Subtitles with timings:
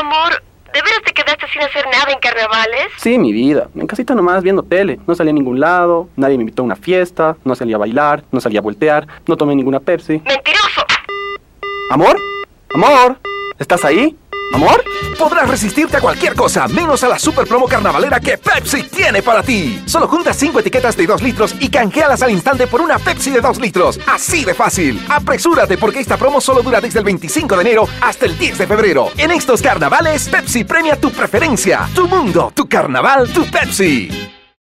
[0.00, 2.86] Amor, ¿de veras te quedaste sin hacer nada en carnavales?
[2.96, 3.68] Sí, mi vida.
[3.76, 4.98] En casita nomás viendo tele.
[5.06, 8.24] No salí a ningún lado, nadie me invitó a una fiesta, no salí a bailar,
[8.32, 10.22] no salí a voltear, no tomé ninguna Pepsi.
[10.24, 10.86] ¡Mentiroso!
[11.90, 12.18] ¿Amor?
[12.74, 13.18] ¿Amor?
[13.58, 14.16] ¿Estás ahí?
[14.54, 14.82] ¿Amor?
[15.20, 19.42] Podrás resistirte a cualquier cosa, menos a la super promo carnavalera que Pepsi tiene para
[19.42, 19.82] ti.
[19.84, 23.42] Solo junta 5 etiquetas de 2 litros y canjealas al instante por una Pepsi de
[23.42, 24.00] 2 litros.
[24.06, 24.98] Así de fácil.
[25.10, 28.66] Apresúrate porque esta promo solo dura desde el 25 de enero hasta el 10 de
[28.66, 29.10] febrero.
[29.18, 34.39] En estos carnavales, Pepsi premia tu preferencia, tu mundo, tu carnaval, tu Pepsi.